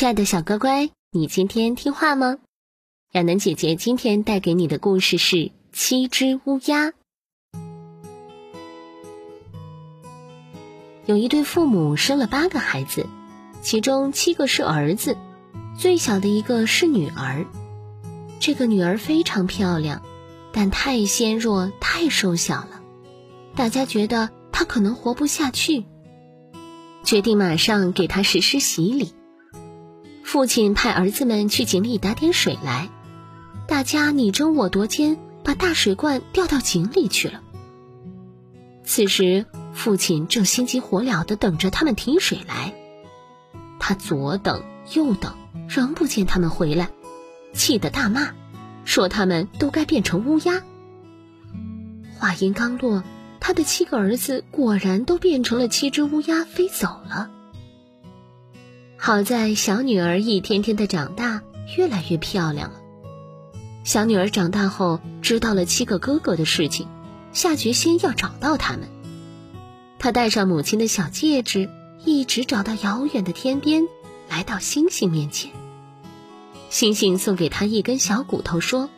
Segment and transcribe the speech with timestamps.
[0.00, 2.38] 亲爱的小乖乖，你今天听话吗？
[3.12, 5.36] 亚楠姐姐今天带给你的故事是
[5.74, 6.86] 《七只乌鸦》。
[11.04, 13.06] 有一对父母生了八个孩子，
[13.60, 15.18] 其中七个是儿子，
[15.76, 17.44] 最小的一个是女儿。
[18.40, 20.00] 这个女儿非常漂亮，
[20.50, 22.80] 但太纤弱、太瘦小了，
[23.54, 25.84] 大家觉得她可能活不下去，
[27.04, 29.12] 决定马上给她实施洗礼。
[30.30, 32.88] 父亲派儿子们去井里打点水来，
[33.66, 37.42] 大家你争我夺间，把大水罐掉到井里去了。
[38.84, 42.74] 此时，父亲正心急火燎的等着他们提水来，
[43.80, 45.34] 他左等右等，
[45.68, 46.90] 仍不见他们回来，
[47.52, 48.30] 气得大骂，
[48.84, 50.62] 说他们都该变成乌鸦。
[52.20, 53.02] 话音刚落，
[53.40, 57.32] 他的七个儿子果然都变成了七只乌鸦，飞走了。
[59.02, 61.42] 好在小女儿一天天的长大，
[61.74, 62.76] 越来越漂亮了。
[63.82, 66.86] 小女儿长大后，知道了七个哥哥的事情，
[67.32, 68.90] 下决心要找到他们。
[69.98, 71.70] 她戴上母亲的小戒指，
[72.04, 73.88] 一直找到遥远的天边，
[74.28, 75.50] 来到星星面前。
[76.68, 78.90] 星星送给她一根小骨头，说：“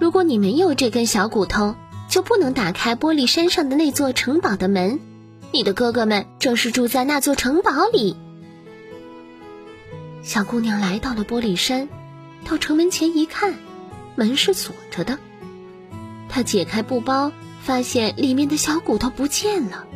[0.00, 1.76] 如果你没有这根小骨头，
[2.08, 4.98] 就不能打开玻璃山上的那座城堡的门。
[5.52, 8.16] 你的哥哥们正是住在那座城堡里。”
[10.28, 11.88] 小姑娘来到了玻璃山，
[12.44, 13.54] 到城门前一看，
[14.14, 15.18] 门是锁着的。
[16.28, 17.32] 她解开布包，
[17.62, 19.86] 发现里面的小骨头不见了。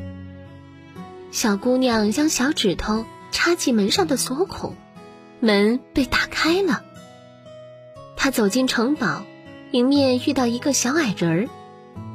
[1.32, 4.74] 小姑娘将小指头插进门上的锁孔，
[5.38, 6.82] 门被打开了。
[8.16, 9.26] 她走进城堡，
[9.70, 11.48] 迎面遇到一个小矮人儿。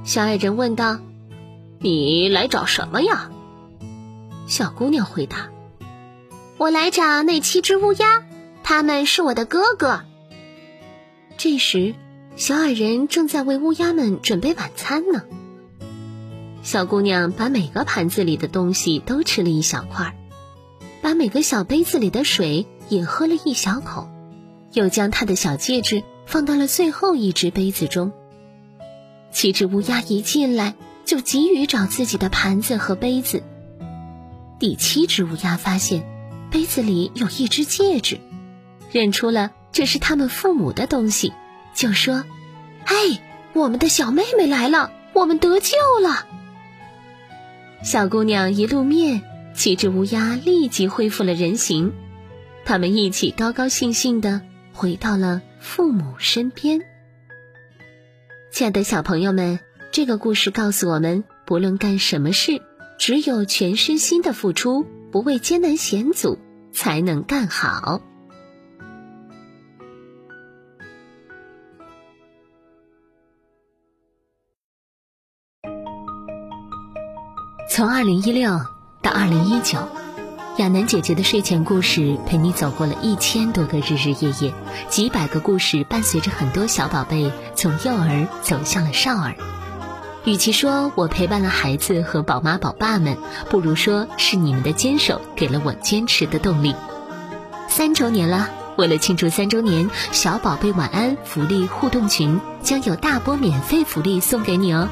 [0.04, 1.00] 小矮人问道
[1.78, 3.30] ：“你来找什么呀？”
[4.50, 5.50] 小姑娘回答。
[6.58, 8.24] 我来找那七只乌鸦，
[8.64, 10.02] 他们是我的哥哥。
[11.38, 11.94] 这时，
[12.36, 15.22] 小矮人正在为乌鸦们准备晚餐呢。
[16.64, 20.18] 小姑娘把每个盘子里的东西都吃了一小块，
[21.04, 24.10] 把每个小杯子里的水也喝了一小口，
[24.74, 28.12] 又将她的小戒指放到了最后一只杯子中。
[29.32, 30.74] 七只乌鸦一进来，
[31.06, 33.44] 就急于找自己的盘子和杯子。
[34.58, 36.17] 第七只乌鸦发现。
[36.58, 38.20] 杯子里有一只戒指，
[38.92, 41.32] 认出了这是他们父母的东西，
[41.76, 42.24] 就说
[42.84, 42.96] ：“哎，
[43.54, 46.26] 我们的小妹妹来了，我们得救了。”
[47.86, 49.22] 小姑娘一露面，
[49.54, 51.94] 七只乌鸦立即恢复了人形，
[52.66, 54.42] 他们一起高高兴兴的
[54.74, 56.82] 回到了父母身边。
[58.52, 59.60] 亲爱的小朋友们，
[59.92, 62.64] 这个故事告诉我们，不论干什么事，
[62.98, 64.88] 只有全身心的付出。
[65.10, 66.38] 不畏艰难险阻，
[66.78, 68.00] 才能干好。
[77.68, 78.52] 从二零一六
[79.02, 79.80] 到二零一九，
[80.60, 84.54] 亚楠姐姐的睡前故事陪你走过了一千多个日日夜夜，
[84.88, 89.57] 几百个故事伴随着很多小宝贝从幼儿走向了少儿。
[90.26, 93.18] 与其说我陪伴了孩子和宝妈宝爸们，
[93.50, 96.76] 不如说是你们的坚守给了我坚持的动力。
[97.70, 104.90] 三周年了，为了庆祝三周年，小宝贝晚安福利互动群将有大波免费福利送给你哦，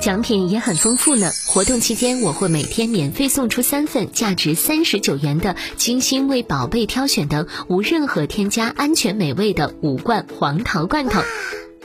[0.00, 1.30] 奖品也很丰富呢。
[1.46, 11.22] 活动期间，我会每天免费送出三份价值三十九元的精心为宝贝挑选的无任何添加、安全美味的五罐黄桃罐头。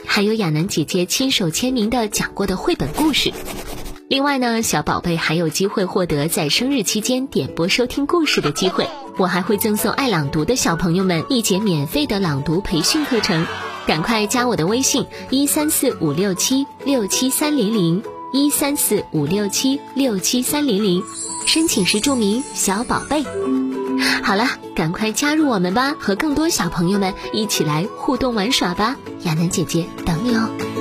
[0.06, 3.32] 还有亚楠姐姐亲手签名的讲过的绘本故事，
[4.08, 8.88] 另外呢，小宝贝还有机会获得在生日期间点播收听故事的机会。
[9.18, 13.46] 我还会赠送爱朗读的小朋友们一节免费的朗读培训课程，
[13.86, 21.02] 赶快加我的微信一三四五六七六七三零零一三四五六七六七三零零，
[21.46, 23.59] 申请时注明小宝贝。
[24.22, 28.96] 好了，赶快加入我们吧，和更多小朋友们一起来互动玩耍吧！
[29.22, 30.79] 亚楠姐姐等你哦。